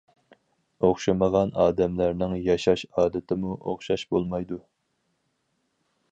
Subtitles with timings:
[0.87, 4.57] ئوخشىمىغان ئادەملەرنىڭ ياشاش ئادىتىمۇ ئوخشاش بولمايدۇ.